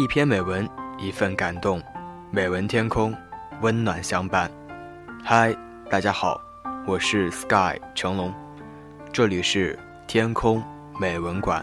[0.00, 1.78] 一篇美文，一份感动，
[2.30, 3.14] 美文天空，
[3.60, 4.50] 温暖相伴。
[5.22, 5.54] 嗨，
[5.90, 6.40] 大家好，
[6.86, 8.32] 我是 Sky 成龙，
[9.12, 10.64] 这里是天空
[10.98, 11.62] 美文馆。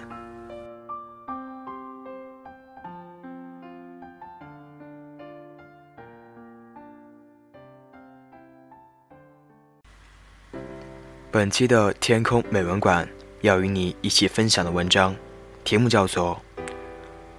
[11.31, 13.09] 本期的天空美文馆
[13.41, 15.15] 要与你一起分享的文章，
[15.63, 16.35] 题目叫做《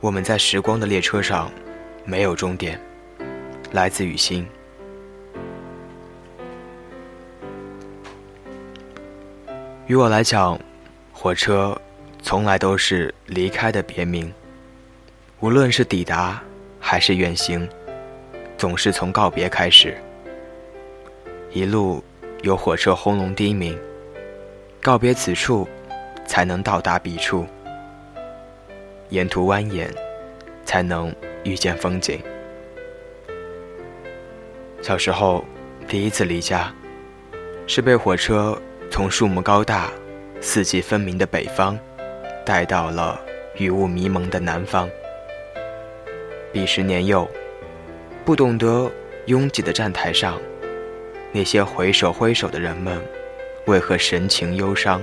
[0.01, 1.51] 我们在时光的列车上
[2.05, 2.79] 没有终点》，
[3.73, 4.47] 来自雨欣。
[9.89, 10.57] 于我来讲，
[11.13, 11.77] 火车
[12.23, 14.33] 从来都是离开的别名，
[15.41, 16.41] 无论是抵达
[16.79, 17.69] 还是远行，
[18.57, 19.97] 总是从告别开始。
[21.51, 22.05] 一路
[22.43, 23.77] 有火车轰隆低鸣。
[24.81, 25.67] 告别此处，
[26.25, 27.45] 才能到达彼处。
[29.11, 29.89] 沿途蜿蜒，
[30.65, 32.21] 才能遇见风景。
[34.83, 35.45] 小时候，
[35.87, 36.73] 第一次离家，
[37.67, 39.91] 是被火车从树木高大、
[40.41, 41.79] 四季分明的北方，
[42.45, 43.21] 带到了
[43.57, 44.89] 雨雾迷蒙的南方。
[46.53, 47.29] 彼时年幼，
[48.25, 48.91] 不懂得
[49.27, 50.39] 拥挤的站台上，
[51.33, 53.01] 那些挥手挥手的人们。
[53.67, 55.03] 为何神情忧伤？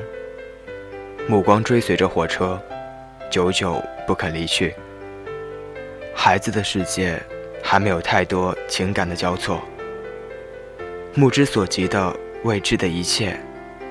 [1.27, 2.59] 目光追随着火车，
[3.35, 4.73] 久久不肯离去。
[6.15, 7.21] 孩子的世界
[7.61, 9.61] 还没有太多情感的交错，
[11.15, 13.37] 目之所及的未知的一切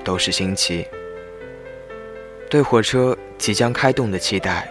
[0.03, 0.87] 都是新奇。
[2.49, 4.67] 对火车即将开动的期待，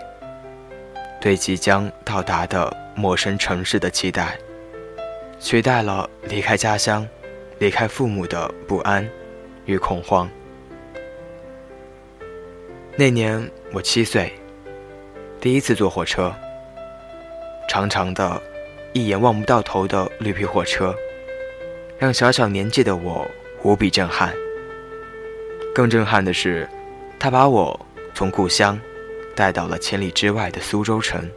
[1.21, 4.37] 对即将到达的陌生城市的期待，
[5.39, 7.07] 取代了离开家乡、
[7.61, 9.09] 离开父母的不安。
[9.67, 10.29] 与恐慌。
[12.97, 14.31] 那年我七岁，
[15.45, 16.35] 第一次坐火车。
[17.69, 18.41] 长长的、
[18.95, 20.95] 一眼望不到头的绿皮火车，
[21.99, 23.31] 让小小年纪的我
[23.63, 24.33] 无比震撼。
[25.75, 26.67] 更震撼的是，
[27.19, 27.79] 它把我
[28.15, 28.81] 从故乡
[29.37, 31.31] 带到了千里之外的苏州城。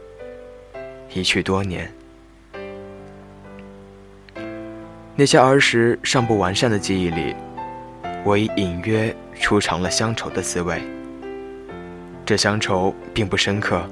[1.12, 1.92] 一去多年，
[5.16, 7.36] 那些儿时尚不完善的记忆里。
[8.24, 10.80] 我已隐约初尝了乡愁的滋味。
[12.28, 13.82] 这乡愁并不深刻，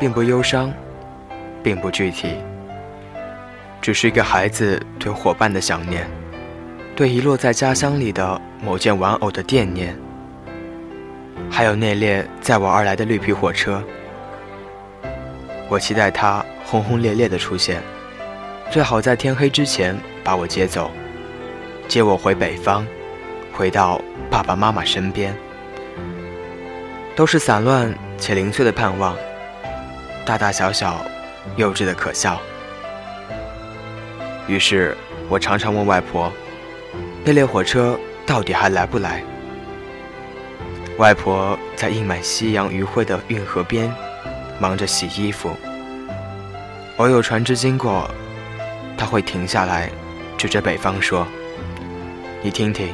[0.00, 0.72] 并不忧伤，
[1.62, 2.34] 并不具体，
[3.82, 6.08] 只是一个孩子对伙伴的想念，
[6.94, 9.94] 对遗落在家乡里的某件玩偶的惦念，
[11.50, 13.84] 还有那列载我而来的绿皮火车。
[15.68, 17.82] 我期待它轰轰烈烈的出现，
[18.70, 20.90] 最好在天黑之前把我接走，
[21.86, 22.86] 接我回北方。
[23.52, 25.36] 回到爸爸妈妈身边，
[27.16, 29.16] 都是散乱且零碎的盼望，
[30.26, 31.00] 大大小小，
[31.56, 32.38] 幼稚的可笑。
[34.46, 34.94] 于是
[35.30, 36.30] 我常常问外婆
[37.24, 39.24] ：“那列火车到底还来不来？”
[40.98, 43.90] 外婆在映满夕阳余晖的运河边，
[44.58, 45.56] 忙着洗衣服。
[46.98, 48.10] 偶有船只经过，
[48.98, 49.90] 她会停下来，
[50.36, 51.26] 指着北方说
[52.42, 52.92] ：“你听听。”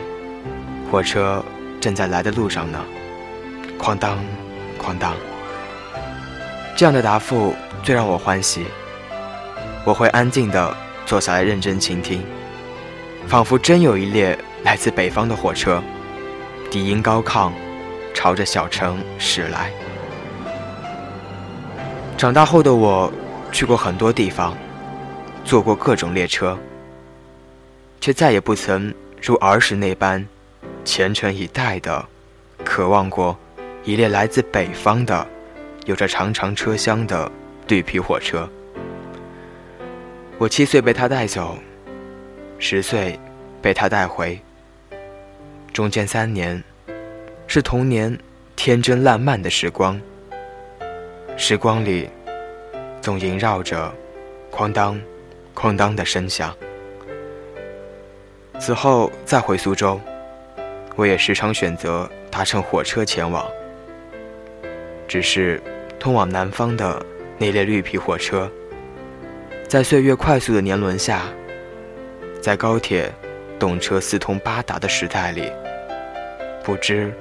[0.93, 1.45] 火车
[1.81, 2.79] 正在来的路上呢，
[3.83, 4.17] 哐当，
[4.81, 5.13] 哐当。
[6.77, 8.65] 这样的答复最让我欢喜。
[9.85, 12.23] 我会安静地坐下来认真倾听，
[13.27, 15.83] 仿佛真有一列来自北方的火车，
[16.71, 17.51] 低音高亢，
[18.15, 19.73] 朝着小城驶来。
[22.17, 23.13] 长大后的我，
[23.51, 24.57] 去过很多地方，
[25.45, 26.57] 坐过各种列车，
[28.01, 30.25] 却再也不曾如儿时那般。
[30.85, 32.05] 虔诚以待的，
[32.65, 33.37] 渴望过
[33.85, 35.27] 一列来自北方的、
[35.87, 37.31] 有着长长车厢的
[37.67, 38.49] 绿皮火车。
[40.39, 41.59] 我七岁被他带走，
[42.59, 43.19] 十岁
[43.61, 44.41] 被他带回。
[45.73, 46.63] 中间三年，
[47.49, 48.17] 是童年
[48.55, 50.01] 天真烂漫的时光。
[51.37, 52.09] 时光里，
[53.01, 53.93] 总萦绕着
[54.53, 55.01] 哐当、
[55.57, 56.55] 哐当的声响。
[58.61, 60.01] 此后再回苏州。
[60.95, 63.51] 我也时常选择搭乘火车前往，
[65.13, 65.61] 只是
[66.01, 67.05] 通往南方的
[67.37, 68.51] 那列绿皮火车，
[69.69, 71.25] 在岁月快速的年轮下，
[72.41, 73.13] 在高铁、
[73.59, 75.53] 动车四通八达的时代里，
[76.65, 77.13] 不知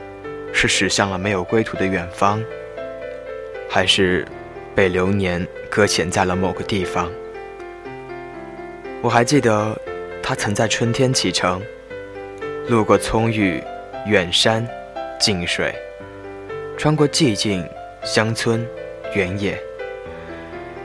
[0.54, 2.42] 是驶向了没有归途的远方，
[3.70, 4.26] 还是
[4.74, 7.12] 被流年搁浅在了某个地方。
[9.02, 9.78] 我还记得，
[10.24, 11.62] 它曾在春天启程。
[12.70, 13.62] 路过葱郁
[14.08, 14.66] 远山
[15.20, 15.76] 近水，
[16.78, 17.68] 穿过寂静
[18.04, 18.68] 乡村
[19.14, 19.56] 原野，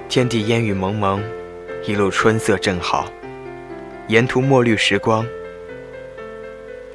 [0.07, 1.23] 天地烟雨蒙蒙，
[1.87, 3.11] 一路春色正好，
[4.09, 5.27] 沿途墨绿时光。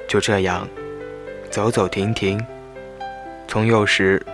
[0.06, 0.68] 就这样，
[1.50, 2.40] 走走停停，
[3.48, 4.24] 从幼时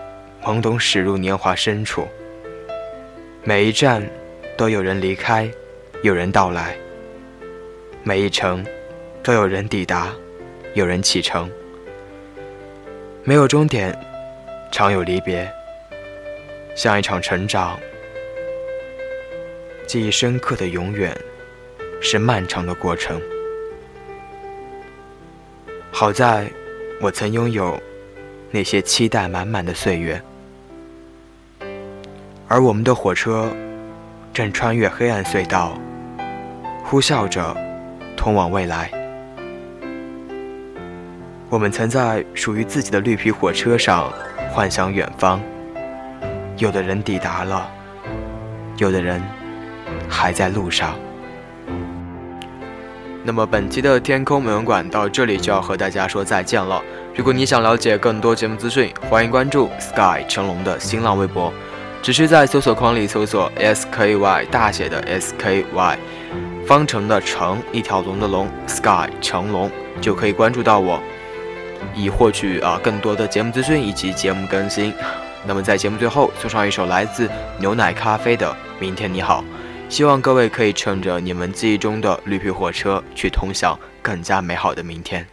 [0.42, 2.06] 懵懂驶入年华深处。
[3.42, 4.06] 每一站，
[4.58, 5.50] 都有人离开，
[6.02, 6.74] 有人到来；
[8.02, 8.62] 每一程，
[9.22, 10.14] 都有人抵达，
[10.74, 11.50] 有人启程。
[13.24, 13.98] 没有终点，
[14.70, 15.50] 常有离别，
[16.78, 17.76] 像一场成长。
[19.84, 21.12] 记忆深刻的永远，
[22.00, 23.20] 是漫长的过程。
[25.90, 26.48] 好在，
[27.00, 27.76] 我曾拥有
[28.52, 30.22] 那些期待满满的岁月，
[32.46, 33.50] 而我们的火车
[34.32, 35.76] 正穿越黑暗隧道，
[36.84, 37.56] 呼啸着
[38.16, 38.88] 通往未来。
[41.50, 44.12] 我们曾在属于自己的绿皮火车上
[44.52, 45.42] 幻想远方，
[46.58, 47.70] 有的人抵达了，
[48.78, 49.22] 有的人
[50.08, 50.98] 还在路上。
[53.22, 56.82] 那么本期的天空美文馆到这里就要和大家说再见了。
[57.14, 61.52] 如果你想了解更多节目资讯，欢迎关注 Sky 成龙的新浪微博，
[62.02, 65.96] 只需在搜索框里搜索 SKY 大写的 SKY，
[66.66, 69.70] 方程的程，一条龙的龙，Sky 成龙
[70.00, 71.00] 就可以关注到我，
[71.94, 74.92] 以获取啊更多的节目资讯以及节目更新。
[75.48, 77.26] 那么在节目最后送上一首来自
[77.58, 79.42] 牛奶咖啡的《明天你好》。
[79.88, 85.26] 希望各位可以乘着你们记忆中的绿皮火车，去通向更加美好的明天。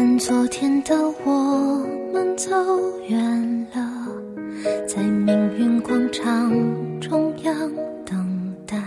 [0.00, 1.86] 看昨天的我。
[2.10, 2.50] 们走
[3.06, 4.08] 远了，
[4.88, 6.50] 在命运广场
[6.98, 7.54] 中央
[8.06, 8.78] 等待。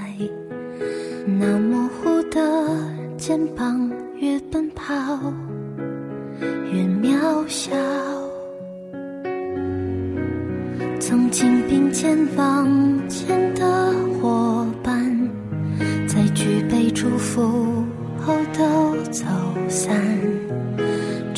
[1.28, 2.42] 那模糊的
[3.16, 4.92] 肩膀，越奔跑
[6.72, 7.76] 越渺小。
[11.00, 12.68] 曾经并肩往
[13.08, 15.30] 前的伙伴，
[16.08, 17.84] 在举杯祝福
[18.18, 19.24] 后都走
[19.70, 19.96] 散。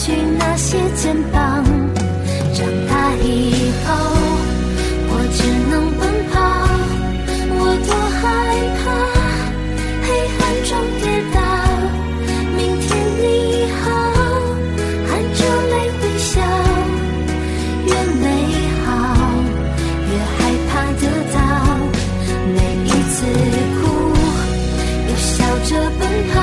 [0.00, 1.62] 去那些肩膀
[2.54, 3.94] 长大以后
[5.08, 6.34] 我只能奔跑
[7.52, 8.22] 我多害
[8.80, 8.82] 怕
[10.00, 10.08] 黑
[10.40, 10.70] 暗中
[11.02, 11.04] 跌
[11.34, 11.38] 倒
[12.56, 12.88] 明天
[13.20, 13.84] 你好
[15.06, 16.32] 含着泪微笑
[17.84, 17.92] 越
[18.22, 18.24] 美
[18.86, 18.88] 好
[20.08, 20.38] 越害
[20.70, 21.04] 怕得
[21.34, 21.36] 到
[22.56, 23.16] 每一次
[23.76, 23.82] 哭
[25.08, 26.02] 又笑着奔
[26.32, 26.34] 跑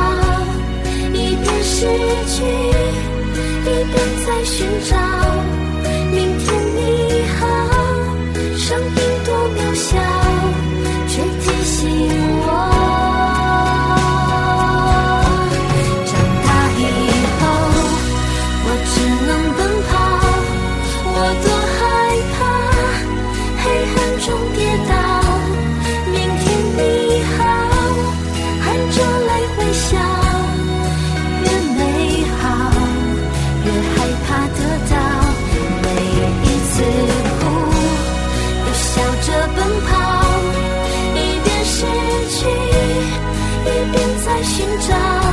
[1.12, 1.88] 一边失
[2.28, 5.27] 去一边在寻找。
[44.44, 45.27] 寻找